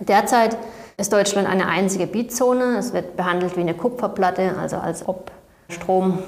[0.00, 0.56] Derzeit
[0.96, 2.78] ist Deutschland eine einzige Bietzone.
[2.78, 5.30] Es wird behandelt wie eine Kupferplatte, also als ob
[5.68, 6.20] Strom,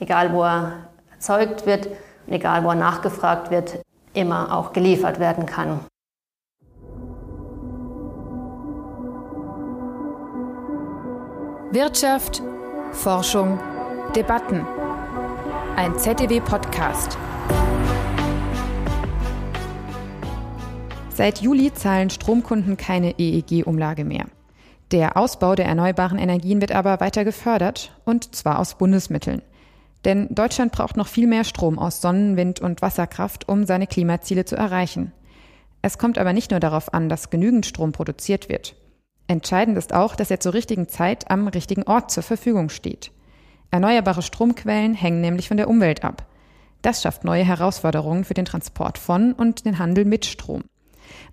[0.00, 1.86] egal wo er erzeugt wird
[2.26, 3.80] und egal wo er nachgefragt wird,
[4.12, 5.80] immer auch geliefert werden kann.
[11.70, 12.42] Wirtschaft,
[12.92, 13.58] Forschung,
[14.14, 14.66] Debatten.
[15.74, 17.16] Ein ZDW-Podcast.
[21.16, 24.26] Seit Juli zahlen Stromkunden keine EEG-Umlage mehr.
[24.90, 29.40] Der Ausbau der erneuerbaren Energien wird aber weiter gefördert, und zwar aus Bundesmitteln.
[30.04, 34.44] Denn Deutschland braucht noch viel mehr Strom aus Sonnen-, Wind- und Wasserkraft, um seine Klimaziele
[34.44, 35.10] zu erreichen.
[35.80, 38.76] Es kommt aber nicht nur darauf an, dass genügend Strom produziert wird.
[39.26, 43.10] Entscheidend ist auch, dass er zur richtigen Zeit am richtigen Ort zur Verfügung steht.
[43.70, 46.26] Erneuerbare Stromquellen hängen nämlich von der Umwelt ab.
[46.82, 50.64] Das schafft neue Herausforderungen für den Transport von und den Handel mit Strom.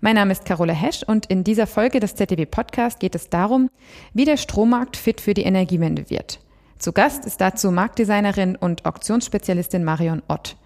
[0.00, 3.70] Mein Name ist Carola Hesch und in dieser Folge des ZDW Podcast geht es darum,
[4.12, 6.40] wie der Strommarkt fit für die Energiewende wird.
[6.78, 10.56] Zu Gast ist dazu Marktdesignerin und Auktionsspezialistin Marion Ott.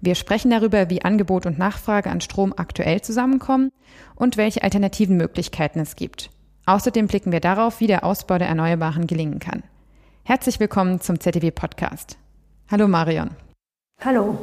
[0.00, 3.72] Wir sprechen darüber, wie Angebot und Nachfrage an Strom aktuell zusammenkommen
[4.14, 6.30] und welche alternativen Möglichkeiten es gibt.
[6.66, 9.62] Außerdem blicken wir darauf, wie der Ausbau der Erneuerbaren gelingen kann.
[10.24, 12.18] Herzlich willkommen zum ZDW Podcast.
[12.70, 13.30] Hallo Marion.
[14.04, 14.38] Hallo.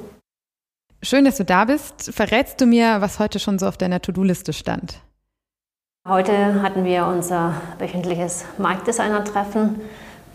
[1.05, 2.15] Schön, dass du da bist.
[2.15, 5.01] Verrätst du mir, was heute schon so auf deiner To-Do-Liste stand?
[6.07, 9.81] Heute hatten wir unser wöchentliches Marktdesigner-Treffen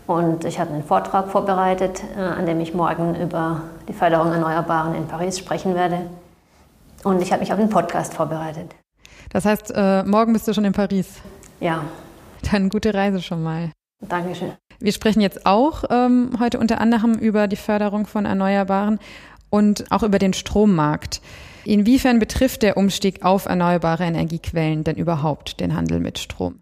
[0.07, 4.95] und ich habe einen Vortrag vorbereitet, äh, an dem ich morgen über die Förderung Erneuerbaren
[4.95, 6.07] in Paris sprechen werde.
[7.03, 8.73] Und ich habe mich auf den Podcast vorbereitet.
[9.31, 11.17] Das heißt, äh, morgen bist du schon in Paris?
[11.59, 11.83] Ja.
[12.49, 13.73] Dann gute Reise schon mal.
[14.03, 14.53] Dankeschön.
[14.79, 19.01] Wir sprechen jetzt auch ähm, heute unter anderem über die Förderung von Erneuerbaren
[19.51, 21.21] und auch über den Strommarkt.
[21.65, 26.61] Inwiefern betrifft der Umstieg auf erneuerbare Energiequellen denn überhaupt den Handel mit Strom?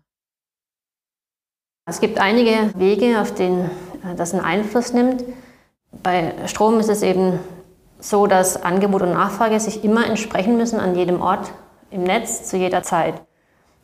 [1.86, 3.70] Es gibt einige Wege, auf denen
[4.04, 5.24] äh, das einen Einfluss nimmt.
[6.02, 7.38] Bei Strom ist es eben
[7.98, 11.50] so, dass Angebot und Nachfrage sich immer entsprechen müssen an jedem Ort
[11.90, 13.14] im Netz zu jeder Zeit.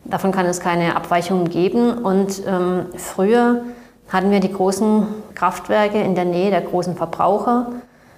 [0.04, 1.98] Davon kann es keine Abweichungen geben.
[1.98, 3.62] Und ähm, früher
[4.08, 7.72] hatten wir die großen Kraftwerke in der Nähe der großen Verbraucher.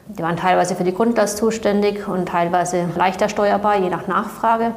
[0.08, 4.72] Die waren teilweise für die Grundlast zuständig und teilweise leichter steuerbar, je nach Nachfrage.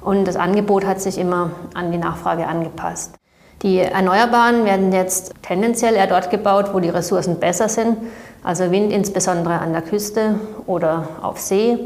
[0.00, 3.16] Und das Angebot hat sich immer an die Nachfrage angepasst.
[3.62, 7.96] Die Erneuerbaren werden jetzt tendenziell eher dort gebaut, wo die Ressourcen besser sind,
[8.44, 11.76] also Wind insbesondere an der Küste oder auf See.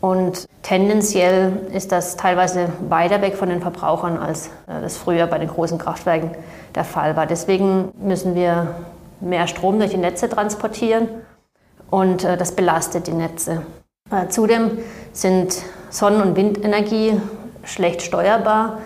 [0.00, 5.38] Und tendenziell ist das teilweise weiter weg von den Verbrauchern, als äh, das früher bei
[5.38, 6.32] den großen Kraftwerken
[6.74, 7.26] der Fall war.
[7.26, 8.74] Deswegen müssen wir
[9.20, 11.08] mehr Strom durch die Netze transportieren
[11.90, 13.62] und äh, das belastet die Netze.
[14.10, 14.78] Äh, zudem
[15.12, 15.56] sind
[15.90, 17.20] Sonnen- und Windenergie
[17.64, 18.78] schlecht steuerbar.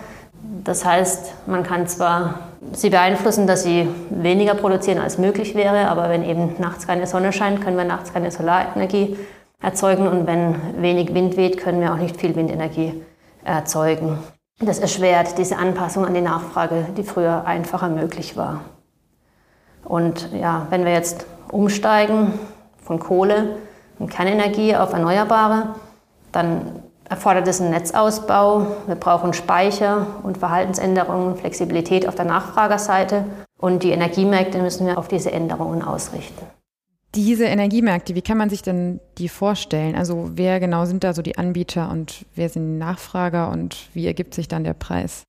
[0.64, 2.40] Das heißt, man kann zwar
[2.72, 7.32] sie beeinflussen, dass sie weniger produzieren als möglich wäre, aber wenn eben nachts keine Sonne
[7.32, 9.16] scheint, können wir nachts keine Solarenergie
[9.62, 13.02] erzeugen und wenn wenig Wind weht, können wir auch nicht viel Windenergie
[13.44, 14.18] erzeugen.
[14.58, 18.60] Das erschwert diese Anpassung an die Nachfrage, die früher einfacher möglich war.
[19.84, 22.32] Und ja, wenn wir jetzt umsteigen
[22.90, 23.54] von Kohle
[24.00, 25.76] und Kernenergie auf Erneuerbare,
[26.32, 28.66] dann erfordert es einen Netzausbau.
[28.88, 33.26] Wir brauchen Speicher und Verhaltensänderungen, Flexibilität auf der Nachfragerseite.
[33.60, 36.44] Und die Energiemärkte müssen wir auf diese Änderungen ausrichten.
[37.14, 39.94] Diese Energiemärkte, wie kann man sich denn die vorstellen?
[39.94, 44.08] Also wer genau sind da so die Anbieter und wer sind die Nachfrager und wie
[44.08, 45.22] ergibt sich dann der Preis?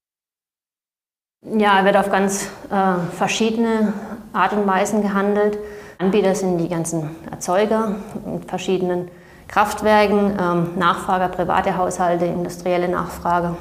[1.43, 3.93] Ja, er wird auf ganz äh, verschiedene
[4.31, 5.57] Art und Weisen gehandelt.
[5.97, 7.95] Anbieter sind die ganzen Erzeuger
[8.27, 9.09] mit verschiedenen
[9.47, 13.55] Kraftwerken, ähm, Nachfrager, private Haushalte, industrielle Nachfrage.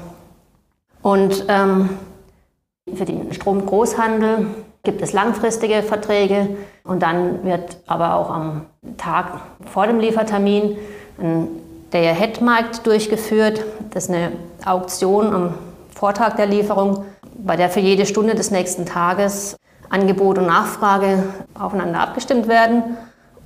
[1.00, 1.88] Und ähm,
[2.94, 4.48] für den Stromgroßhandel
[4.82, 6.50] gibt es langfristige Verträge
[6.84, 8.66] und dann wird aber auch am
[8.98, 9.40] Tag
[9.72, 10.76] vor dem Liefertermin
[11.92, 13.64] der Headmarkt durchgeführt.
[13.90, 14.32] Das ist eine
[14.66, 15.54] Auktion am
[15.94, 17.04] Vortag der Lieferung,
[17.44, 19.56] bei der für jede Stunde des nächsten Tages
[19.88, 21.24] Angebot und Nachfrage
[21.58, 22.96] aufeinander abgestimmt werden.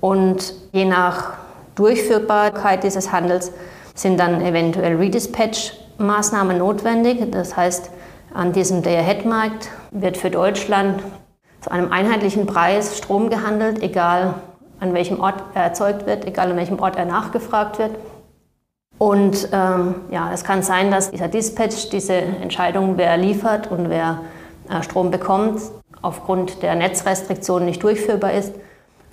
[0.00, 1.34] Und je nach
[1.74, 3.52] Durchführbarkeit dieses Handels
[3.94, 7.30] sind dann eventuell Redispatch-Maßnahmen notwendig.
[7.30, 7.90] Das heißt,
[8.34, 11.02] an diesem Day-Ahead-Markt wird für Deutschland
[11.60, 14.34] zu einem einheitlichen Preis Strom gehandelt, egal
[14.80, 17.92] an welchem Ort er erzeugt wird, egal an welchem Ort er nachgefragt wird.
[18.98, 24.20] Und ähm, ja, es kann sein, dass dieser Dispatch, diese Entscheidung, wer liefert und wer
[24.70, 25.60] äh, Strom bekommt,
[26.00, 28.54] aufgrund der Netzrestriktionen nicht durchführbar ist.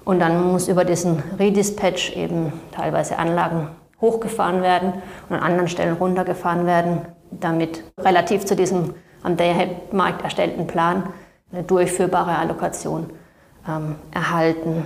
[0.03, 3.69] Und dann muss über diesen Redispatch eben teilweise Anlagen
[3.99, 4.93] hochgefahren werden
[5.29, 7.01] und an anderen Stellen runtergefahren werden,
[7.31, 11.03] damit relativ zu diesem am Day-Ahead-Markt erstellten Plan
[11.51, 13.11] eine durchführbare Allokation
[13.67, 14.85] ähm, erhalten.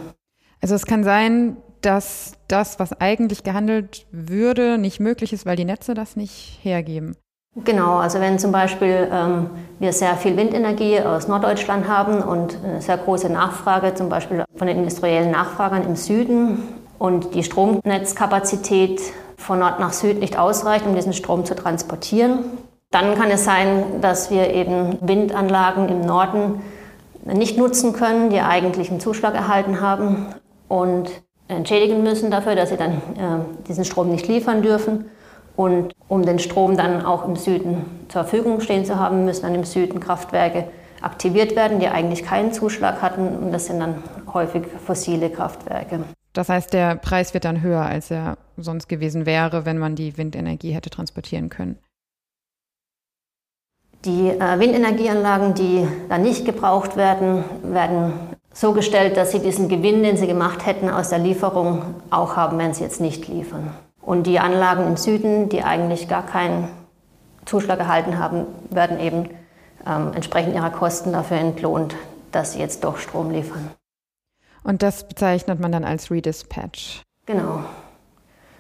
[0.62, 5.66] Also es kann sein, dass das, was eigentlich gehandelt würde, nicht möglich ist, weil die
[5.66, 7.16] Netze das nicht hergeben.
[7.64, 9.50] Genau, also wenn zum Beispiel ähm,
[9.80, 14.68] wir sehr viel Windenergie aus Norddeutschland haben und eine sehr große Nachfrage, zum Beispiel von
[14.68, 16.64] den industriellen Nachfragern im Süden
[17.00, 19.00] und die Stromnetzkapazität
[19.38, 22.40] von Nord nach Süd nicht ausreicht, um diesen Strom zu transportieren,
[22.92, 26.62] dann kann es sein, dass wir eben Windanlagen im Norden
[27.24, 30.28] nicht nutzen können, die eigentlich einen Zuschlag erhalten haben
[30.68, 31.10] und
[31.48, 35.06] entschädigen müssen dafür, dass sie dann äh, diesen Strom nicht liefern dürfen.
[35.56, 39.56] Und um den Strom dann auch im Süden zur Verfügung stehen zu haben, müssen dann
[39.56, 40.68] im Süden Kraftwerke
[41.02, 43.38] aktiviert werden, die eigentlich keinen Zuschlag hatten.
[43.38, 44.04] Und das sind dann
[44.34, 46.04] häufig fossile Kraftwerke.
[46.34, 50.18] Das heißt, der Preis wird dann höher, als er sonst gewesen wäre, wenn man die
[50.18, 51.78] Windenergie hätte transportieren können.
[54.04, 58.14] Die äh, Windenergieanlagen, die dann nicht gebraucht werden, werden
[58.56, 62.57] so gestellt, dass sie diesen Gewinn, den sie gemacht hätten aus der Lieferung, auch haben,
[62.57, 63.69] wenn sie jetzt nicht liefern.
[64.02, 66.69] Und die Anlagen im Süden, die eigentlich gar keinen
[67.44, 69.30] Zuschlag erhalten haben, werden eben
[69.86, 71.96] ähm, entsprechend ihrer Kosten dafür entlohnt,
[72.31, 73.72] dass sie jetzt doch Strom liefern.
[74.63, 77.01] Und das bezeichnet man dann als Redispatch.
[77.25, 77.60] Genau.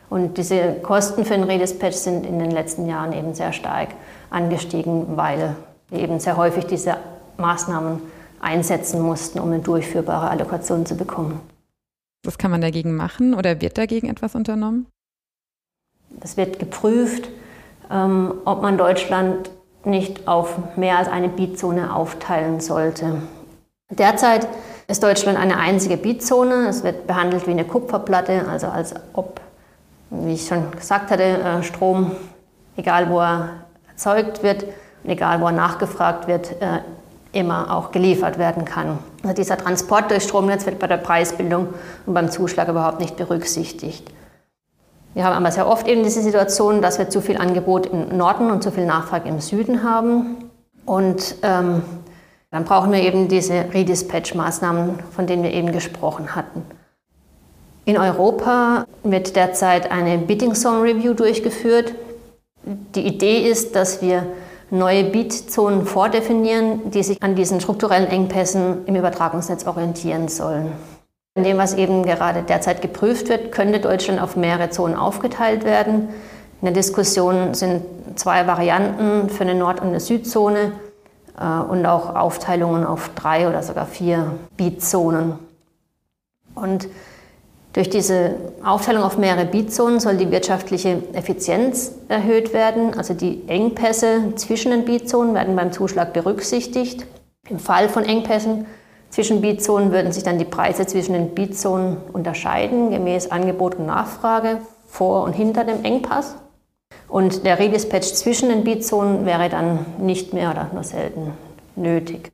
[0.09, 3.89] Und diese Kosten für den Redispatch sind in den letzten Jahren eben sehr stark
[4.29, 5.55] angestiegen, weil
[5.89, 6.97] eben sehr häufig diese
[7.37, 8.01] Maßnahmen
[8.45, 11.39] einsetzen mussten, um eine durchführbare Allokation zu bekommen.
[12.23, 14.87] Was kann man dagegen machen oder wird dagegen etwas unternommen?
[16.21, 17.29] Es wird geprüft,
[17.91, 19.51] ähm, ob man Deutschland
[19.83, 23.21] nicht auf mehr als eine Bietzone aufteilen sollte.
[23.89, 24.47] Derzeit
[24.87, 26.67] ist Deutschland eine einzige Bietzone.
[26.67, 29.41] Es wird behandelt wie eine Kupferplatte, also als ob,
[30.09, 32.11] wie ich schon gesagt hatte, äh, Strom,
[32.77, 33.49] egal wo er
[33.87, 34.63] erzeugt wird
[35.03, 36.79] und egal wo er nachgefragt wird, äh,
[37.35, 38.99] immer auch geliefert werden kann.
[39.23, 41.67] Also dieser Transport durch Stromnetz wird bei der Preisbildung
[42.05, 44.09] und beim Zuschlag überhaupt nicht berücksichtigt.
[45.13, 48.51] Wir haben aber sehr oft eben diese Situation, dass wir zu viel Angebot im Norden
[48.51, 50.49] und zu viel Nachfrage im Süden haben.
[50.85, 51.83] Und ähm,
[52.51, 56.63] dann brauchen wir eben diese Redispatch-Maßnahmen, von denen wir eben gesprochen hatten.
[57.85, 61.93] In Europa wird derzeit eine Bidding Zone Review durchgeführt.
[62.63, 64.25] Die Idee ist, dass wir
[64.69, 70.71] neue Beat-Zonen vordefinieren, die sich an diesen strukturellen Engpässen im Übertragungsnetz orientieren sollen.
[71.37, 76.09] In dem, was eben gerade derzeit geprüft wird, könnte Deutschland auf mehrere Zonen aufgeteilt werden.
[76.61, 77.83] In der Diskussion sind
[78.15, 80.71] zwei Varianten für eine Nord- und eine Südzone
[81.37, 85.33] äh, und auch Aufteilungen auf drei oder sogar vier Beatzonen.
[86.55, 86.87] Und
[87.75, 92.93] durch diese Aufteilung auf mehrere Beatzonen soll die wirtschaftliche Effizienz erhöht werden.
[92.97, 97.05] Also die Engpässe zwischen den Beatzonen werden beim Zuschlag berücksichtigt.
[97.49, 98.65] Im Fall von Engpässen
[99.09, 104.59] zwischen Beatzonen würden sich dann die Preise zwischen den Beatzonen unterscheiden, gemäß Angebot und Nachfrage
[104.87, 106.37] vor und hinter dem Engpass.
[107.09, 111.33] Und der Redispatch zwischen den Beatzonen wäre dann nicht mehr oder nur selten
[111.75, 112.31] nötig.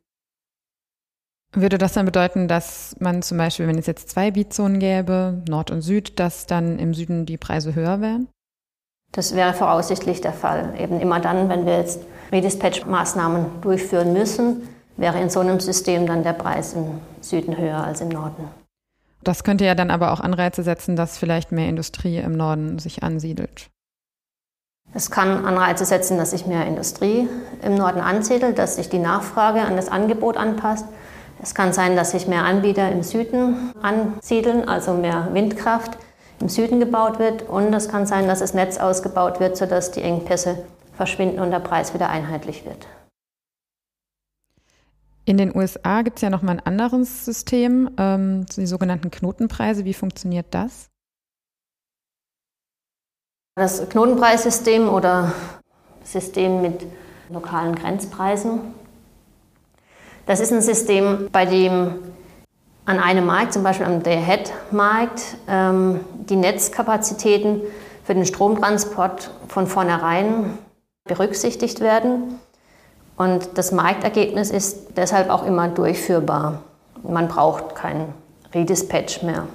[1.54, 5.70] Würde das dann bedeuten, dass man zum Beispiel, wenn es jetzt zwei Beatzonen gäbe, Nord
[5.70, 8.30] und Süd, dass dann im Süden die Preise höher wären?
[9.12, 10.74] Das wäre voraussichtlich der Fall.
[10.80, 12.00] Eben immer dann, wenn wir jetzt
[12.32, 18.00] Redispatch-Maßnahmen durchführen müssen, wäre in so einem System dann der Preis im Süden höher als
[18.00, 18.48] im Norden.
[19.24, 23.04] Das könnte ja dann aber auch Anreize setzen, dass vielleicht mehr Industrie im Norden sich
[23.04, 23.70] ansiedelt.
[24.94, 27.28] Es kann Anreize setzen, dass sich mehr Industrie
[27.62, 30.86] im Norden ansiedelt, dass sich die Nachfrage an das Angebot anpasst.
[31.42, 35.98] Es kann sein, dass sich mehr Anbieter im Süden ansiedeln, also mehr Windkraft
[36.40, 37.44] im Süden gebaut wird.
[37.50, 41.60] Und es kann sein, dass das Netz ausgebaut wird, sodass die Engpässe verschwinden und der
[41.60, 42.88] Preis wieder einheitlich wird.
[45.26, 49.86] In den USA gibt es ja noch mal ein anderes System, ähm, die sogenannten Knotenpreise.
[49.86, 50.90] Wie funktioniert das?
[53.56, 55.34] Das Knotenpreissystem oder
[56.04, 56.86] System mit
[57.30, 58.60] lokalen Grenzpreisen,
[60.26, 61.96] das ist ein System, bei dem
[62.86, 66.00] an einem Markt, zum Beispiel am Day-Ahead-Markt, ähm,
[66.30, 67.62] die Netzkapazitäten
[68.04, 70.58] für den Stromtransport von vornherein
[71.06, 72.40] berücksichtigt werden
[73.22, 76.64] und das Marktergebnis ist deshalb auch immer durchführbar.
[77.04, 78.14] Man braucht keinen
[78.52, 79.46] Redispatch mehr.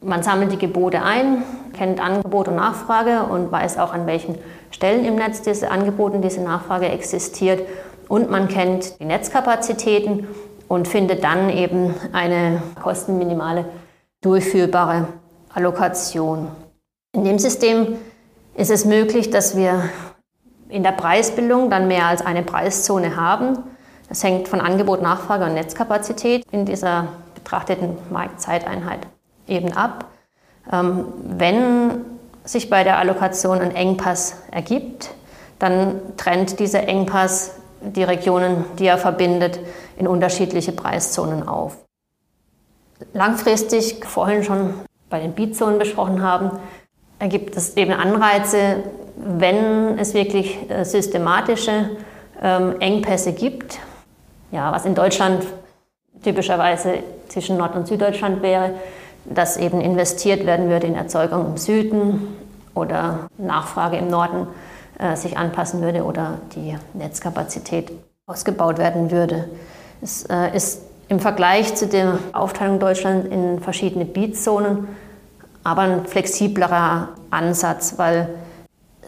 [0.00, 1.42] Man sammelt die Gebote ein,
[1.72, 4.38] kennt Angebot und Nachfrage und weiß auch, an welchen
[4.70, 7.62] Stellen im Netz diese Angebot und diese Nachfrage existiert.
[8.08, 10.26] Und man kennt die Netzkapazitäten
[10.66, 13.66] und findet dann eben eine kostenminimale,
[14.20, 15.08] durchführbare
[15.52, 16.48] Allokation.
[17.12, 17.96] In dem System
[18.54, 19.88] ist es möglich, dass wir
[20.68, 23.58] in der Preisbildung dann mehr als eine Preiszone haben.
[24.08, 29.00] Das hängt von Angebot, Nachfrage und Netzkapazität in dieser betrachteten Marktzeiteinheit
[29.46, 30.06] eben ab.
[30.70, 32.04] Ähm, wenn
[32.44, 35.10] sich bei der Allokation ein Engpass ergibt,
[35.58, 39.60] dann trennt dieser Engpass die Regionen, die er verbindet,
[39.96, 41.76] in unterschiedliche Preiszonen auf.
[43.12, 44.74] Langfristig, vorhin schon
[45.08, 46.58] bei den Beatzonen besprochen haben,
[47.18, 48.84] ergibt es eben Anreize,
[49.16, 51.90] wenn es wirklich äh, systematische
[52.42, 53.78] ähm, Engpässe gibt,
[54.50, 55.44] ja, was in Deutschland
[56.22, 58.74] typischerweise zwischen Nord- und Süddeutschland wäre,
[59.24, 62.36] dass eben investiert werden würde in Erzeugung im Süden
[62.74, 64.46] oder Nachfrage im Norden
[64.98, 67.92] äh, sich anpassen würde oder die Netzkapazität
[68.26, 69.48] ausgebaut werden würde.
[70.02, 74.88] Es äh, ist im Vergleich zu der Aufteilung Deutschlands in verschiedene Beatzonen
[75.68, 78.28] aber ein flexiblerer Ansatz, weil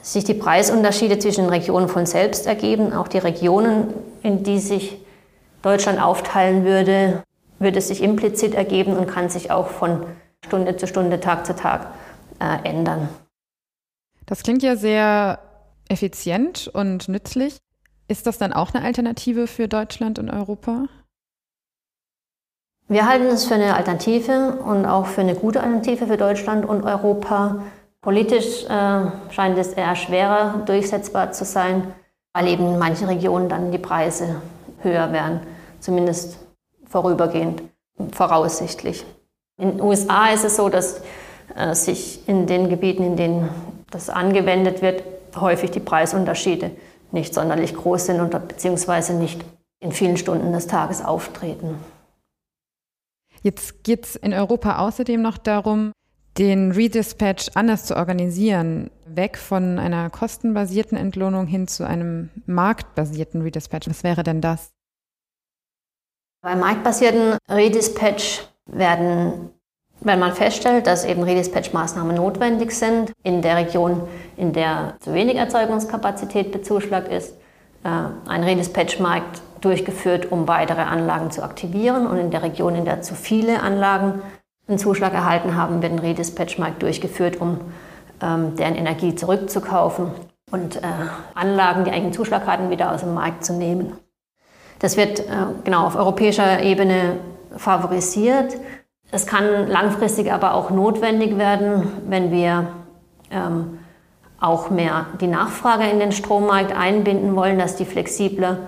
[0.02, 2.92] sich die Preisunterschiede zwischen den Regionen von selbst ergeben.
[2.92, 4.98] Auch die Regionen, in die sich
[5.62, 7.22] Deutschland aufteilen würde,
[7.58, 10.04] würde sich implizit ergeben und kann sich auch von
[10.44, 11.88] Stunde zu Stunde, Tag zu Tag
[12.40, 13.08] äh, ändern.
[14.26, 15.38] Das klingt ja sehr
[15.90, 17.58] effizient und nützlich.
[18.08, 20.86] Ist das dann auch eine Alternative für Deutschland und Europa?
[22.88, 26.82] Wir halten es für eine Alternative und auch für eine gute Alternative für Deutschland und
[26.82, 27.62] Europa.
[28.00, 31.94] Politisch äh, scheint es eher schwerer durchsetzbar zu sein,
[32.32, 34.42] weil eben in manchen Regionen dann die Preise
[34.82, 35.40] höher werden,
[35.78, 36.38] zumindest
[36.86, 37.62] vorübergehend,
[38.12, 39.04] voraussichtlich.
[39.56, 41.02] In den USA ist es so, dass
[41.54, 43.50] äh, sich in den Gebieten, in denen
[43.90, 45.04] das angewendet wird,
[45.36, 46.70] häufig die Preisunterschiede
[47.12, 49.44] nicht sonderlich groß sind und beziehungsweise nicht
[49.80, 51.76] in vielen Stunden des Tages auftreten.
[53.42, 55.92] Jetzt geht es in Europa außerdem noch darum,
[56.38, 63.88] den Redispatch anders zu organisieren, weg von einer kostenbasierten Entlohnung hin zu einem marktbasierten Redispatch.
[63.88, 64.70] Was wäre denn das?
[66.42, 69.50] Beim marktbasierten Redispatch werden,
[70.00, 74.02] wenn man feststellt, dass eben Redispatch-Maßnahmen notwendig sind, in der Region,
[74.36, 77.34] in der zu wenig Erzeugungskapazität bezuschlagt ist,
[77.84, 77.88] äh,
[78.28, 82.06] ein Redispatch-Markt durchgeführt, um weitere Anlagen zu aktivieren.
[82.06, 84.22] Und in der Region, in der zu viele Anlagen
[84.66, 87.60] einen Zuschlag erhalten haben, wird ein Redispatch-Markt durchgeführt, um
[88.22, 90.12] ähm, deren Energie zurückzukaufen
[90.50, 90.80] und äh,
[91.34, 93.92] Anlagen, die einen Zuschlag hatten, wieder aus dem Markt zu nehmen.
[94.78, 95.24] Das wird äh,
[95.64, 97.18] genau auf europäischer Ebene
[97.56, 98.56] favorisiert.
[99.12, 102.68] Es kann langfristig aber auch notwendig werden, wenn wir
[103.30, 103.78] ähm,
[104.40, 108.58] auch mehr die Nachfrage in den Strommarkt einbinden wollen, dass die flexibler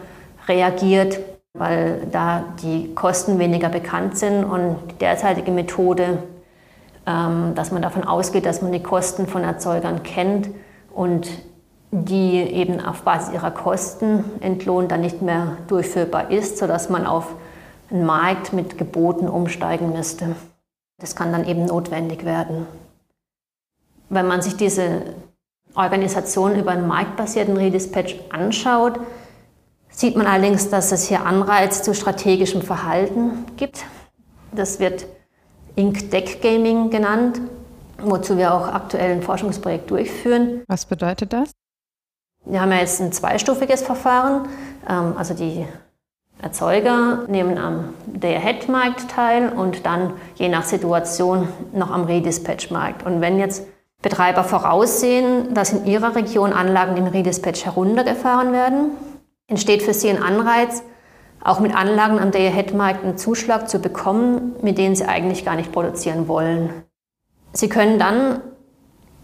[0.48, 1.20] reagiert,
[1.54, 6.18] weil da die Kosten weniger bekannt sind und die derzeitige Methode,
[7.06, 10.48] ähm, dass man davon ausgeht, dass man die Kosten von Erzeugern kennt
[10.92, 11.28] und
[11.92, 17.34] die eben auf Basis ihrer Kosten entlohnt dann nicht mehr durchführbar ist, sodass man auf
[17.92, 20.34] einen Markt mit Geboten umsteigen müsste.
[20.98, 22.66] Das kann dann eben notwendig werden.
[24.08, 25.14] Wenn man sich diese
[25.74, 28.98] Organisation über einen marktbasierten Redispatch anschaut,
[29.90, 33.84] sieht man allerdings, dass es hier Anreiz zu strategischem Verhalten gibt.
[34.52, 35.06] Das wird
[35.76, 37.40] Ink Deck Gaming genannt,
[37.98, 40.62] wozu wir auch aktuell ein Forschungsprojekt durchführen.
[40.68, 41.50] Was bedeutet das?
[42.44, 44.48] Wir haben ja jetzt ein zweistufiges Verfahren.
[44.88, 45.66] Ähm, also die
[46.42, 53.06] Erzeuger nehmen am Day-Ahead-Markt teil und dann je nach Situation noch am Redispatch-Markt.
[53.06, 53.64] Und wenn jetzt
[54.02, 58.90] Betreiber voraussehen, dass in ihrer Region Anlagen im Redispatch heruntergefahren werden,
[59.46, 60.82] entsteht für sie ein Anreiz,
[61.44, 65.70] auch mit Anlagen am Day-Ahead-Markt einen Zuschlag zu bekommen, mit denen sie eigentlich gar nicht
[65.70, 66.70] produzieren wollen.
[67.52, 68.40] Sie können dann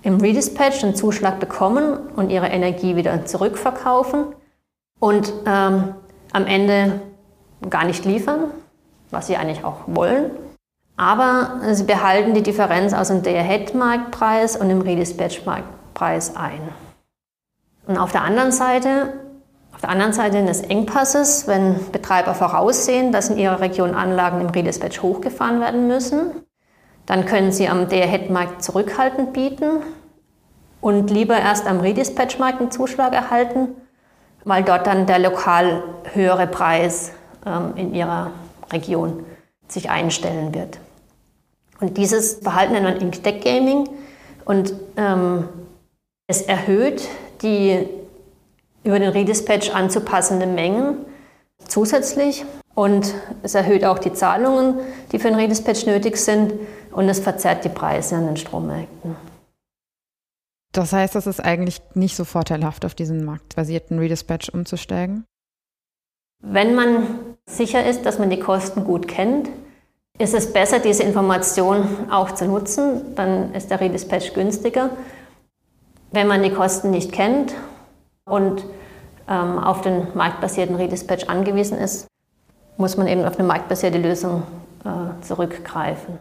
[0.02, 4.26] im Redispatch einen Zuschlag bekommen und ihre Energie wieder zurückverkaufen
[5.00, 5.94] und ähm,
[6.32, 7.00] am Ende
[7.68, 8.50] gar nicht liefern,
[9.10, 10.30] was sie eigentlich auch wollen.
[10.96, 16.60] Aber sie behalten die Differenz aus dem Day-Ahead-Marktpreis und dem Redispatch-Marktpreis ein.
[17.86, 19.12] Und auf der anderen Seite
[19.78, 24.48] auf der anderen Seite des Engpasses, wenn Betreiber voraussehen, dass in ihrer Region Anlagen im
[24.48, 26.32] Redispatch hochgefahren werden müssen,
[27.06, 29.84] dann können sie am Day-Ahead-Markt zurückhaltend bieten
[30.80, 33.68] und lieber erst am Redispatch-Markt einen Zuschlag erhalten,
[34.48, 35.82] weil dort dann der lokal
[36.14, 37.12] höhere Preis
[37.44, 38.30] ähm, in ihrer
[38.72, 39.26] Region
[39.68, 40.78] sich einstellen wird.
[41.80, 43.90] Und dieses Verhalten nennt man Ink-Deck Gaming
[44.46, 45.48] und ähm,
[46.26, 47.06] es erhöht
[47.42, 47.86] die
[48.84, 51.04] über den Redispatch anzupassende Mengen
[51.66, 52.44] zusätzlich.
[52.74, 54.78] Und es erhöht auch die Zahlungen,
[55.12, 56.54] die für den Redispatch nötig sind.
[56.92, 59.14] Und es verzerrt die Preise an den Strommärkten.
[60.78, 65.24] Das heißt, es ist eigentlich nicht so vorteilhaft, auf diesen marktbasierten Redispatch umzusteigen?
[66.40, 67.04] Wenn man
[67.46, 69.48] sicher ist, dass man die Kosten gut kennt,
[70.20, 73.16] ist es besser, diese Information auch zu nutzen.
[73.16, 74.90] Dann ist der Redispatch günstiger.
[76.12, 77.54] Wenn man die Kosten nicht kennt
[78.24, 78.64] und
[79.28, 82.06] ähm, auf den marktbasierten Redispatch angewiesen ist,
[82.76, 84.44] muss man eben auf eine marktbasierte Lösung
[84.84, 86.20] äh, zurückgreifen.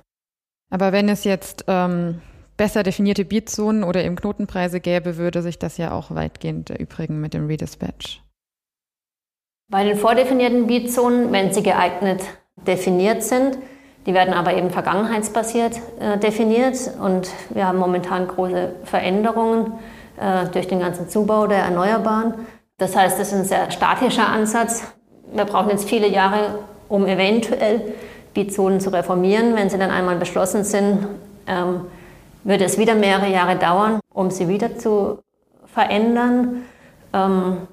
[0.72, 2.24] Aber wenn es jetzt ähm,
[2.58, 7.34] besser definierte Beatzonen oder eben Knotenpreise gäbe, würde sich das ja auch weitgehend erübrigen mit
[7.34, 8.22] dem Redispatch.
[9.70, 12.22] Bei den vordefinierten Beatzonen, wenn sie geeignet
[12.66, 13.58] definiert sind,
[14.06, 19.74] die werden aber eben vergangenheitsbasiert äh, definiert und wir haben momentan große Veränderungen
[20.18, 22.34] äh, durch den ganzen Zubau der Erneuerbaren.
[22.78, 24.84] Das heißt, das ist ein sehr statischer Ansatz.
[25.34, 27.94] Wir brauchen jetzt viele Jahre, um eventuell
[28.34, 29.56] Beatzonen zu reformieren.
[29.56, 31.06] Wenn sie dann einmal beschlossen sind,
[31.48, 31.82] ähm,
[32.48, 35.20] wird es wieder mehrere Jahre dauern, um sie wieder zu
[35.66, 36.64] verändern.
[37.12, 37.68] Ähm,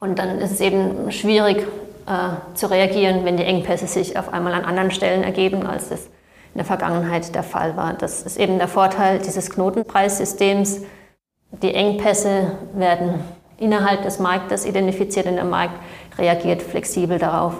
[0.00, 1.58] und dann ist es eben schwierig
[2.06, 6.06] äh, zu reagieren, wenn die Engpässe sich auf einmal an anderen Stellen ergeben, als das
[6.06, 7.94] in der Vergangenheit der Fall war.
[7.94, 10.80] Das ist eben der Vorteil dieses Knotenpreissystems.
[11.62, 13.20] Die Engpässe werden
[13.58, 15.78] innerhalb des Marktes identifiziert und der Markt
[16.18, 17.54] reagiert flexibel darauf.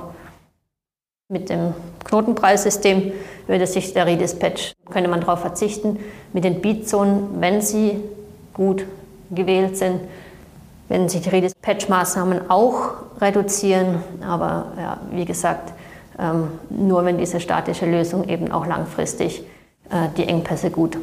[1.29, 3.13] Mit dem Knotenpreissystem
[3.49, 5.99] würde sich der Redispatch, könnte man darauf verzichten.
[6.33, 8.01] Mit den Beatzonen, wenn sie
[8.55, 8.87] gut
[9.33, 10.01] gewählt sind,
[10.89, 14.05] wenn sich die Redispatch-Maßnahmen auch reduzieren.
[14.25, 15.73] Aber ja, wie gesagt,
[16.17, 19.43] ähm, nur wenn diese statische Lösung eben auch langfristig
[19.91, 20.97] äh, die Engpässe gut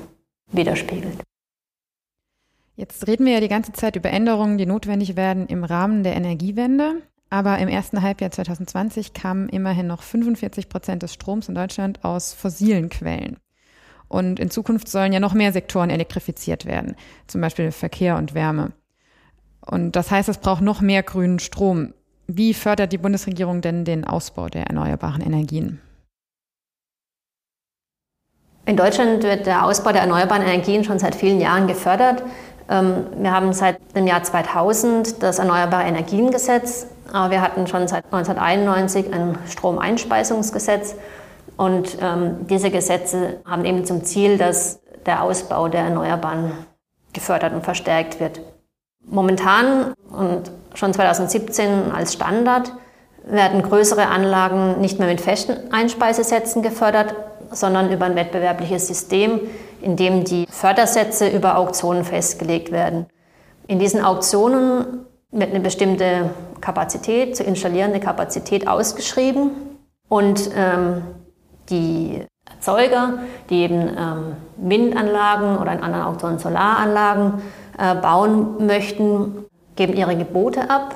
[0.54, 1.18] widerspiegelt.
[2.78, 6.16] Jetzt reden wir ja die ganze Zeit über Änderungen, die notwendig werden im Rahmen der
[6.16, 7.02] Energiewende.
[7.34, 12.32] Aber im ersten Halbjahr 2020 kamen immerhin noch 45 Prozent des Stroms in Deutschland aus
[12.32, 13.38] fossilen Quellen.
[14.08, 18.74] Und in Zukunft sollen ja noch mehr Sektoren elektrifiziert werden, zum Beispiel Verkehr und Wärme.
[19.66, 21.96] Und das heißt, es braucht noch mehr grünen Strom.
[22.28, 25.82] Wie fördert die Bundesregierung denn den Ausbau der erneuerbaren Energien?
[28.68, 32.22] In Deutschland wird der Ausbau der erneuerbaren Energien schon seit vielen Jahren gefördert.
[32.70, 38.06] Ähm, wir haben seit dem Jahr 2000 das Erneuerbare Energiengesetz aber wir hatten schon seit
[38.06, 40.96] 1991 ein Stromeinspeisungsgesetz.
[41.56, 46.52] Und ähm, diese Gesetze haben eben zum Ziel, dass der Ausbau der Erneuerbaren
[47.14, 48.42] gefördert und verstärkt wird.
[49.06, 52.72] Momentan und schon 2017 als Standard
[53.26, 57.14] werden größere Anlagen nicht mehr mit festen Einspeisesätzen gefördert,
[57.52, 59.40] sondern über ein wettbewerbliches System,
[59.82, 63.06] in dem die Fördersätze über Auktionen festgelegt werden.
[63.68, 66.30] In diesen Auktionen wird eine bestimmte
[66.62, 69.52] Kapazität, zu installierende Kapazität ausgeschrieben
[70.08, 71.02] und ähm,
[71.70, 73.20] die Erzeuger,
[73.50, 77.42] die eben ähm, Windanlagen oder in anderen Auktionen Solaranlagen
[77.78, 80.96] äh, bauen möchten, geben ihre Gebote ab,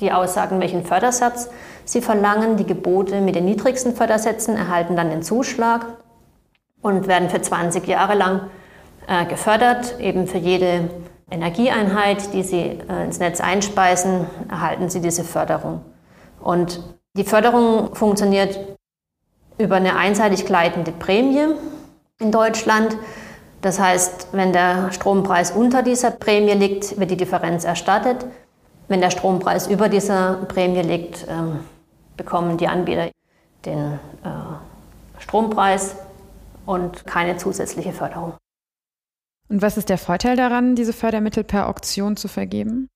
[0.00, 1.48] die aussagen, welchen Fördersatz
[1.84, 2.56] sie verlangen.
[2.56, 5.86] Die Gebote mit den niedrigsten Fördersätzen erhalten dann den Zuschlag
[6.82, 8.40] und werden für 20 Jahre lang
[9.06, 10.90] äh, gefördert, eben für jede
[11.30, 15.82] Energieeinheit, die Sie äh, ins Netz einspeisen, erhalten Sie diese Förderung.
[16.40, 16.82] Und
[17.14, 18.58] die Förderung funktioniert
[19.58, 21.54] über eine einseitig gleitende Prämie
[22.20, 22.96] in Deutschland.
[23.60, 28.24] Das heißt, wenn der Strompreis unter dieser Prämie liegt, wird die Differenz erstattet.
[28.86, 31.60] Wenn der Strompreis über dieser Prämie liegt, ähm,
[32.16, 33.10] bekommen die Anbieter
[33.64, 35.96] den äh, Strompreis
[36.64, 38.34] und keine zusätzliche Förderung.
[39.48, 42.88] Und was ist der Vorteil daran, diese Fördermittel per Auktion zu vergeben?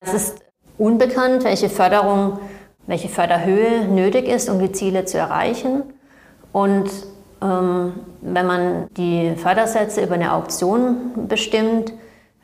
[0.00, 0.38] Es ist
[0.78, 2.40] unbekannt, welche Förderung,
[2.86, 5.84] welche Förderhöhe nötig ist, um die Ziele zu erreichen.
[6.52, 6.90] Und
[7.42, 11.92] ähm, wenn man die Fördersätze über eine Auktion bestimmt,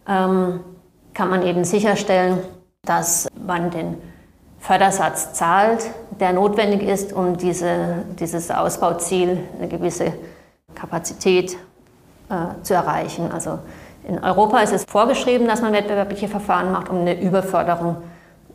[0.07, 0.61] ähm,
[1.15, 2.39] kann man eben sicherstellen,
[2.83, 3.97] dass man den
[4.61, 10.13] Fördersatz zahlt, der notwendig ist, um diese, dieses Ausbauziel, eine gewisse
[10.75, 11.57] Kapazität
[12.29, 13.31] äh, zu erreichen.
[13.31, 13.59] Also
[14.07, 17.97] in Europa ist es vorgeschrieben, dass man wettbewerbliche Verfahren macht, um eine Überförderung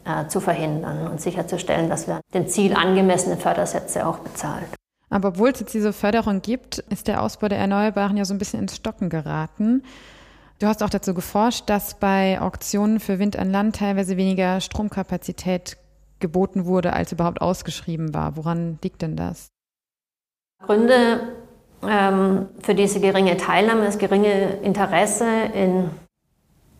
[0.06, 4.66] äh, zu verhindern und sicherzustellen, dass wir den Ziel angemessene Fördersätze auch bezahlen.
[5.10, 8.40] Aber obwohl es jetzt diese Förderung gibt, ist der Ausbau der Erneuerbaren ja so ein
[8.40, 9.84] bisschen ins Stocken geraten.
[10.60, 15.78] Du hast auch dazu geforscht, dass bei Auktionen für Wind an Land teilweise weniger Stromkapazität
[16.20, 18.38] geboten wurde, als überhaupt ausgeschrieben war.
[18.38, 19.50] Woran liegt denn das?
[20.66, 21.20] Gründe
[22.62, 25.89] für diese geringe Teilnahme, das geringe Interesse in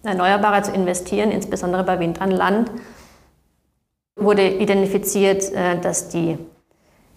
[0.04, 2.72] Erneuerbare zu investieren, insbesondere bei Wind an Land,
[4.16, 6.38] wurde identifiziert, äh, dass die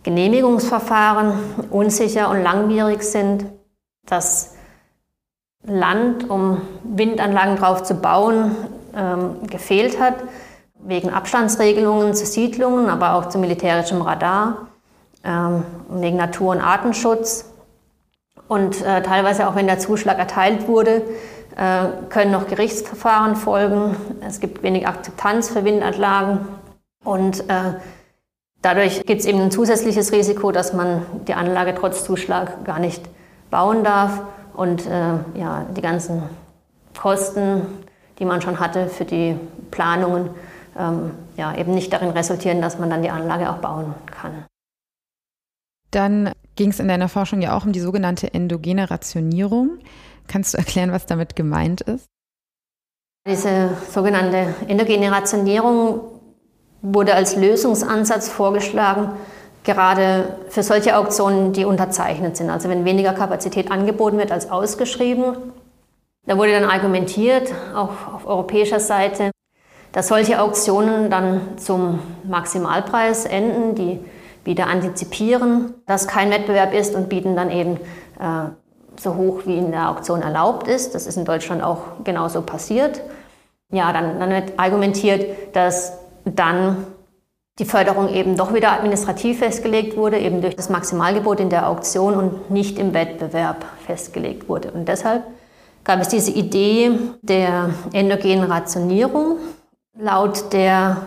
[0.02, 1.32] Genehmigungsverfahren
[1.70, 3.46] unsicher und langwierig sind,
[4.06, 4.54] dass
[5.64, 8.54] Land, um Windanlagen drauf zu bauen,
[8.94, 10.14] ähm, gefehlt hat,
[10.78, 14.68] wegen Abstandsregelungen zu Siedlungen, aber auch zu militärischem Radar,
[15.24, 17.46] ähm, wegen Natur- und Artenschutz.
[18.48, 21.02] Und äh, teilweise auch wenn der Zuschlag erteilt wurde,
[21.56, 23.96] äh, können noch Gerichtsverfahren folgen.
[24.26, 26.46] Es gibt wenig Akzeptanz für Windanlagen
[27.02, 27.74] und äh,
[28.62, 33.02] dadurch gibt es eben ein zusätzliches Risiko, dass man die Anlage trotz Zuschlag gar nicht
[33.50, 34.22] bauen darf
[34.54, 36.22] und äh, ja, die ganzen
[36.98, 37.62] Kosten,
[38.18, 39.38] die man schon hatte für die
[39.70, 40.30] Planungen,
[40.78, 44.44] ähm, ja, eben nicht darin resultieren, dass man dann die Anlage auch bauen kann.
[45.90, 49.78] Dann ging es in deiner Forschung ja auch um die sogenannte endogene Rationierung.
[50.26, 52.06] Kannst du erklären, was damit gemeint ist?
[53.26, 56.00] Diese sogenannte endogene Rationierung
[56.82, 59.10] wurde als Lösungsansatz vorgeschlagen,
[59.64, 62.50] gerade für solche Auktionen, die unterzeichnet sind.
[62.50, 65.36] Also wenn weniger Kapazität angeboten wird als ausgeschrieben.
[66.26, 69.30] Da wurde dann argumentiert, auch auf europäischer Seite,
[69.92, 74.00] dass solche Auktionen dann zum Maximalpreis enden, die
[74.46, 77.78] Bieter antizipieren, dass kein Wettbewerb ist und bieten dann eben
[78.20, 78.50] äh,
[78.96, 80.94] so hoch, wie in der Auktion erlaubt ist.
[80.94, 83.02] Das ist in Deutschland auch genauso passiert.
[83.72, 86.86] Ja, dann, dann wird argumentiert, dass dann
[87.58, 92.14] die Förderung eben doch wieder administrativ festgelegt wurde, eben durch das Maximalgebot in der Auktion
[92.14, 94.70] und nicht im Wettbewerb festgelegt wurde.
[94.70, 95.24] Und deshalb
[95.82, 99.38] gab es diese Idee der endogenen Rationierung,
[99.98, 100.98] laut der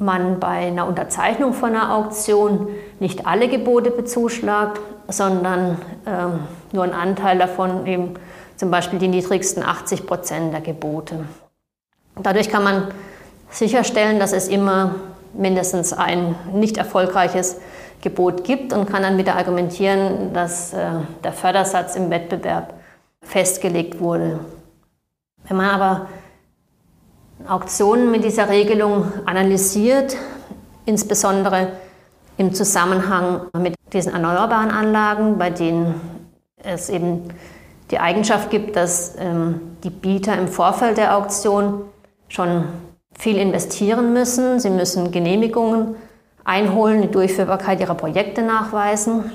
[0.00, 6.40] man bei einer Unterzeichnung von einer Auktion nicht alle Gebote bezuschlagt, sondern ähm,
[6.72, 8.14] nur einen Anteil davon, eben
[8.56, 11.24] zum Beispiel die niedrigsten 80 Prozent der Gebote.
[12.16, 12.88] Dadurch kann man
[13.50, 14.94] sicherstellen, dass es immer
[15.32, 17.60] mindestens ein nicht erfolgreiches
[18.00, 20.90] Gebot gibt und kann dann wieder argumentieren, dass äh,
[21.22, 22.74] der Fördersatz im Wettbewerb
[23.22, 24.40] festgelegt wurde.
[25.46, 26.06] Wenn man aber
[27.48, 30.16] Auktionen mit dieser Regelung analysiert,
[30.86, 31.72] insbesondere
[32.36, 36.00] im Zusammenhang mit diesen erneuerbaren Anlagen, bei denen
[36.62, 37.24] es eben
[37.90, 41.82] die Eigenschaft gibt, dass ähm, die Bieter im Vorfeld der Auktion
[42.28, 42.64] schon
[43.18, 44.60] viel investieren müssen.
[44.60, 45.96] Sie müssen Genehmigungen
[46.44, 49.32] einholen, die Durchführbarkeit ihrer Projekte nachweisen.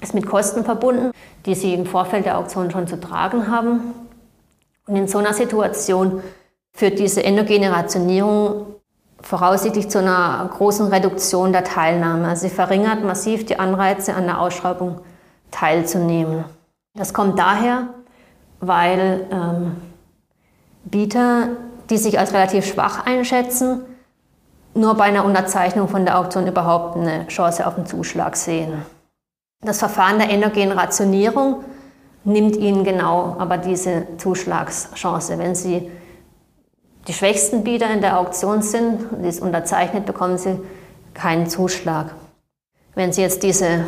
[0.00, 1.10] Ist mit Kosten verbunden,
[1.44, 3.94] die sie im Vorfeld der Auktion schon zu tragen haben.
[4.86, 6.22] Und in so einer Situation
[6.78, 8.66] führt diese endogene Rationierung
[9.20, 12.28] voraussichtlich zu einer großen Reduktion der Teilnahme.
[12.28, 15.00] Also sie verringert massiv die Anreize, an der Ausschreibung
[15.50, 16.44] teilzunehmen.
[16.94, 17.88] Das kommt daher,
[18.60, 19.72] weil ähm,
[20.84, 21.48] Bieter
[21.90, 23.80] die sich als relativ schwach einschätzen,
[24.74, 28.82] nur bei einer Unterzeichnung von der Auktion überhaupt eine Chance auf einen Zuschlag sehen.
[29.64, 31.64] Das Verfahren der endogenen Rationierung
[32.22, 35.38] nimmt ihnen genau aber diese Zuschlagschance.
[35.38, 35.90] Wenn sie
[37.08, 40.60] die schwächsten Bieter in der Auktion sind und dies unterzeichnet, bekommen sie
[41.14, 42.14] keinen Zuschlag.
[42.94, 43.86] Wenn sie jetzt diese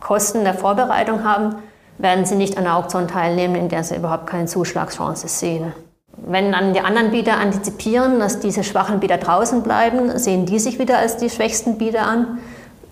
[0.00, 1.54] Kosten der Vorbereitung haben,
[1.98, 5.72] werden sie nicht an der Auktion teilnehmen, in der sie überhaupt keine Zuschlagschance sehen.
[6.16, 10.78] Wenn dann die anderen Bieter antizipieren, dass diese schwachen Bieter draußen bleiben, sehen die sich
[10.78, 12.38] wieder als die schwächsten Bieter an.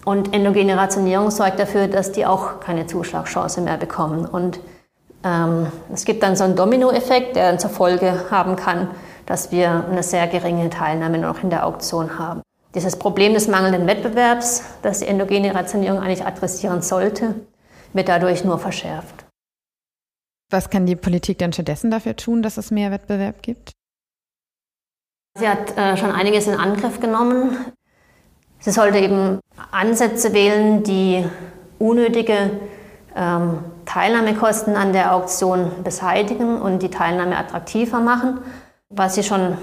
[0.04, 4.24] Und endogene Rationierung sorgt dafür, dass die auch keine Zuschlagchance mehr bekommen.
[4.24, 4.60] Und
[5.24, 8.88] ähm, es gibt dann so einen Dominoeffekt, der dann zur Folge haben kann,
[9.30, 12.42] dass wir eine sehr geringe Teilnahme noch in der Auktion haben.
[12.74, 17.36] Dieses Problem des mangelnden Wettbewerbs, das die endogene Rationierung eigentlich adressieren sollte,
[17.92, 19.24] wird dadurch nur verschärft.
[20.50, 23.70] Was kann die Politik denn stattdessen dafür tun, dass es mehr Wettbewerb gibt?
[25.38, 27.56] Sie hat äh, schon einiges in Angriff genommen.
[28.58, 29.38] Sie sollte eben
[29.70, 31.24] Ansätze wählen, die
[31.78, 32.58] unnötige
[33.14, 38.40] ähm, Teilnahmekosten an der Auktion beseitigen und die Teilnahme attraktiver machen.
[38.92, 39.56] Was sie schon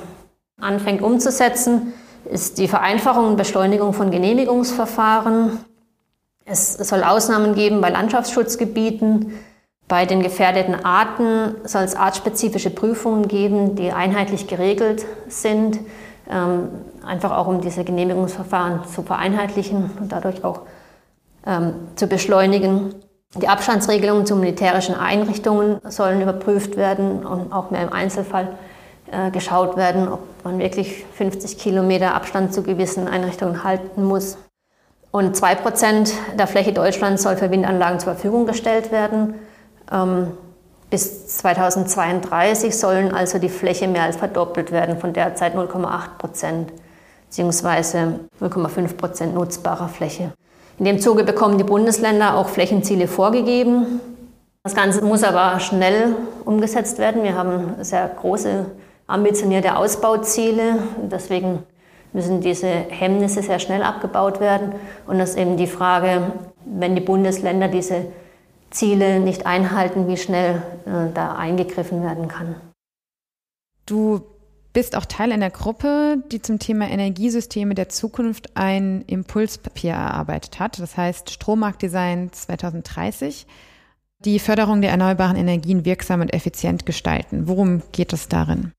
[0.60, 1.94] anfängt umzusetzen,
[2.32, 5.60] ist die Vereinfachung und Beschleunigung von Genehmigungsverfahren.
[6.46, 9.34] Es soll Ausnahmen geben bei Landschaftsschutzgebieten.
[9.90, 15.80] Bei den gefährdeten Arten soll es artspezifische Prüfungen geben, die einheitlich geregelt sind,
[16.30, 16.70] ähm,
[17.06, 20.62] einfach auch um diese Genehmigungsverfahren zu vereinheitlichen und dadurch auch
[21.46, 22.96] ähm, zu beschleunigen.
[23.36, 28.58] Die Abstandsregelungen zu militärischen Einrichtungen sollen überprüft werden und auch mehr im Einzelfall
[29.32, 34.38] geschaut werden, ob man wirklich 50 Kilometer Abstand zu gewissen Einrichtungen halten muss.
[35.12, 39.36] Und zwei Prozent der Fläche Deutschlands soll für Windanlagen zur Verfügung gestellt werden.
[39.92, 40.32] Ähm,
[40.90, 46.72] bis 2032 sollen also die Fläche mehr als verdoppelt werden, von derzeit 0,8 Prozent
[47.30, 48.20] bzw.
[48.42, 50.32] 0,5 Prozent nutzbarer Fläche.
[50.80, 54.00] In dem Zuge bekommen die Bundesländer auch Flächenziele vorgegeben.
[54.64, 56.16] Das Ganze muss aber schnell
[56.46, 57.24] umgesetzt werden.
[57.24, 58.68] Wir haben sehr große,
[59.08, 60.80] ambitionierte Ausbauziele.
[61.10, 61.64] Deswegen
[62.14, 64.74] müssen diese Hemmnisse sehr schnell abgebaut werden.
[65.08, 66.32] Und das ist eben die Frage,
[66.66, 68.06] wenn die Bundesländer diese
[68.70, 72.56] Ziele nicht einhalten, wie schnell äh, da eingegriffen werden kann.
[73.86, 74.22] Du
[74.74, 80.80] bist auch Teil einer Gruppe, die zum Thema Energiesysteme der Zukunft ein Impulspapier erarbeitet hat.
[80.80, 83.48] Das heißt Strommarktdesign 2030.
[84.26, 87.48] Die Förderung der erneuerbaren Energien wirksam und effizient gestalten.
[87.48, 88.74] Worum geht es darin?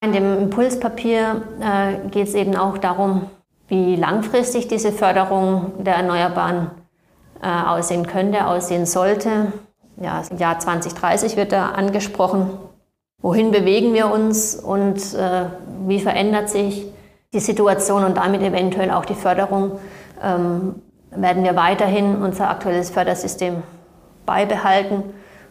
[0.00, 3.28] In dem Impulspapier äh, geht es eben auch darum,
[3.66, 6.70] wie langfristig diese Förderung der Erneuerbaren
[7.42, 9.52] äh, aussehen könnte, aussehen sollte.
[9.96, 12.50] Ja, das Jahr 2030 wird da angesprochen.
[13.20, 15.46] Wohin bewegen wir uns und äh,
[15.88, 16.86] wie verändert sich
[17.34, 19.80] die Situation und damit eventuell auch die Förderung?
[20.22, 20.76] Ähm,
[21.10, 23.64] werden wir weiterhin unser aktuelles Fördersystem
[24.24, 25.02] beibehalten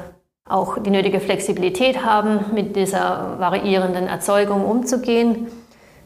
[0.50, 5.48] auch die nötige Flexibilität haben, mit dieser variierenden Erzeugung umzugehen.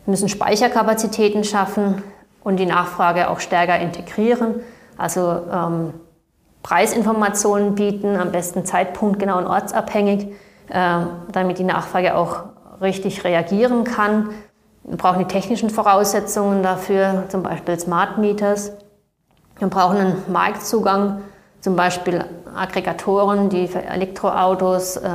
[0.05, 2.03] Wir müssen Speicherkapazitäten schaffen
[2.43, 4.55] und die Nachfrage auch stärker integrieren.
[4.97, 5.93] Also ähm,
[6.61, 10.27] Preisinformationen bieten, am besten zeitpunktgenau und ortsabhängig,
[10.69, 10.99] äh,
[11.31, 12.43] damit die Nachfrage auch
[12.81, 14.29] richtig reagieren kann.
[14.83, 18.73] Wir brauchen die technischen Voraussetzungen dafür, zum Beispiel Smart Meters.
[19.57, 21.21] Wir brauchen einen Marktzugang,
[21.63, 25.09] zum Beispiel Aggregatoren, die für Elektroautos äh,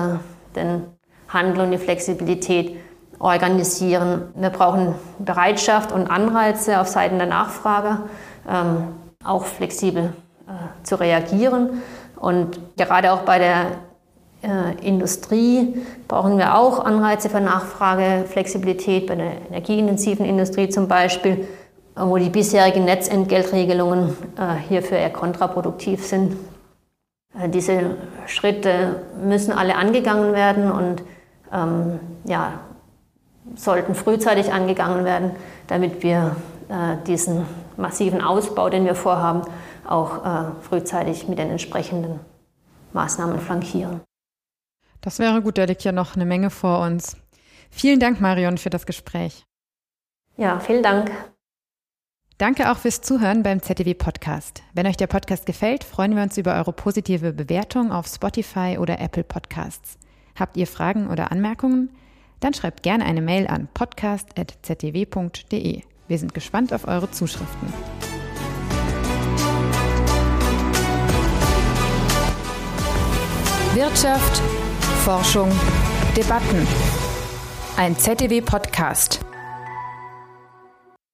[0.57, 0.85] den
[1.29, 2.75] Handel und die Flexibilität
[3.19, 4.23] organisieren.
[4.35, 7.99] Wir brauchen Bereitschaft und Anreize auf Seiten der Nachfrage,
[8.49, 10.15] ähm, auch flexibel
[10.47, 11.83] äh, zu reagieren.
[12.17, 13.67] Und gerade auch bei der
[14.43, 21.47] äh, Industrie brauchen wir auch Anreize für Nachfrage, Flexibilität bei der energieintensiven Industrie zum Beispiel,
[22.01, 26.37] wo die bisherigen Netzentgeltregelungen äh, hierfür eher kontraproduktiv sind.
[27.49, 31.03] Diese Schritte müssen alle angegangen werden und
[31.53, 32.61] ähm, ja,
[33.55, 35.33] sollten frühzeitig angegangen werden,
[35.67, 36.37] damit wir
[36.69, 39.43] äh, diesen massiven Ausbau, den wir vorhaben,
[39.87, 42.21] auch äh, frühzeitig mit den entsprechenden
[42.93, 44.01] Maßnahmen flankieren.
[45.01, 47.17] Das wäre gut, da liegt ja noch eine Menge vor uns.
[47.71, 49.45] Vielen Dank, Marion, für das Gespräch.
[50.37, 51.11] Ja, vielen Dank.
[52.39, 54.63] Danke auch fürs Zuhören beim ZDW Podcast.
[54.73, 59.01] Wenn euch der Podcast gefällt, freuen wir uns über eure positive Bewertung auf Spotify oder
[59.01, 59.99] Apple Podcasts.
[60.39, 61.91] Habt ihr Fragen oder Anmerkungen?
[62.39, 65.83] Dann schreibt gerne eine Mail an podcast.zdw.de.
[66.07, 67.73] Wir sind gespannt auf eure Zuschriften.
[73.75, 74.41] Wirtschaft,
[75.05, 75.51] Forschung,
[76.17, 76.69] Debatten.
[77.77, 79.28] Ein ZDW-Podcast.